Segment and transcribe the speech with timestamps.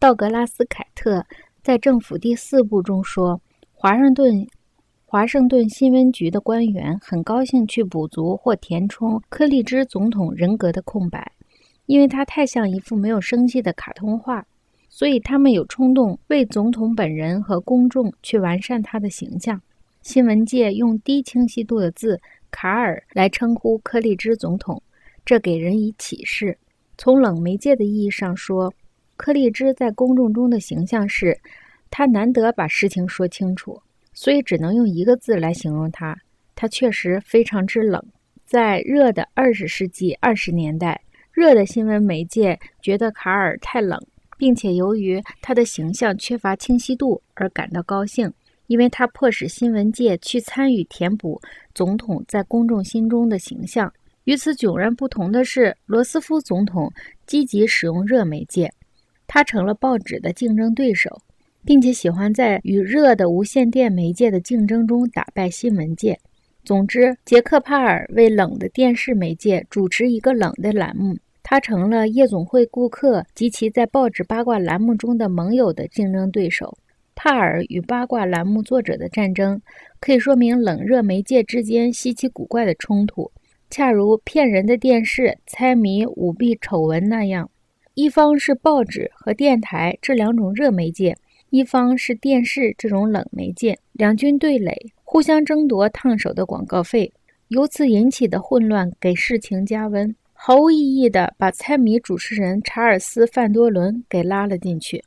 [0.00, 1.26] 道格拉斯·凯特
[1.60, 3.40] 在《政府第四部》中说，
[3.72, 4.46] 华盛顿
[5.04, 11.32] 华盛顿新闻局的官员很高兴去补足或填充柯立芝总统人格的空白，
[11.86, 14.46] 因为他太像一幅没有生气的卡通画，
[14.88, 19.60] 所以他们有冲动为总统本人和公众去完善他的形象。
[20.02, 22.20] 新闻界用低清晰度的字
[22.52, 24.80] “卡尔”来称呼柯立芝总统，
[25.24, 26.56] 这给人以启示。
[26.96, 28.72] 从冷媒介的意义上说。
[29.18, 31.36] 柯立芝在公众中的形象是，
[31.90, 33.82] 他难得把事情说清楚，
[34.14, 36.16] 所以只能用一个字来形容他。
[36.54, 38.02] 他确实非常之冷。
[38.46, 40.98] 在热的二十世纪二十年代，
[41.32, 44.00] 热的新闻媒介觉得卡尔太冷，
[44.38, 48.32] 并且由于他的形象缺乏清晰度而感到高兴，
[48.68, 51.40] 因为他迫使新闻界去参与填补
[51.74, 53.92] 总统在公众心中的形象。
[54.24, 56.92] 与此迥然不同的是，罗斯福总统
[57.26, 58.72] 积极使用热媒介。
[59.28, 61.20] 他成了报纸的竞争对手，
[61.64, 66.18] 并且喜欢在与热的无线电媒介的竞争中打败新闻界。
[66.64, 76.76] 总之，杰克·帕尔为冷的电视媒介主持一个冷的栏目，他成了夜总会顾客及其在报纸八卦栏目中的盟友的竞争对手。
[77.14, 79.60] 帕尔与八卦栏目作者的战争，
[79.98, 83.30] 可以说明冷热媒介之间稀奇古怪的冲突，
[83.68, 87.50] 恰如骗人的电视、猜谜舞弊丑闻那样。
[88.00, 91.16] 一方是报纸和电台这两种热媒介，
[91.50, 97.12] 一方是电视这种冷媒介，两军对垒，互相争夺烫手的广告费，
[97.48, 105.02] 由此引起的混乱给事情加温，毫无意义的把猜谜主持人查尔斯·范多伦给拉了进去。